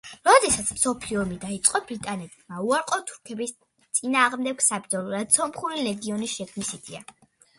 როდესაც 0.27 0.69
მსოფლიო 0.75 1.19
ომი 1.23 1.35
დაიწყო, 1.41 1.81
ბრიტანეთმა 1.89 2.63
უარყო 2.69 2.97
თურქების 3.11 3.53
წინააღმდეგ 3.99 4.65
საბრძოლველად 4.69 5.37
სომხური 5.39 5.85
ლეგიონის 5.89 6.33
შექმნის 6.39 6.73
იდეა. 6.79 7.05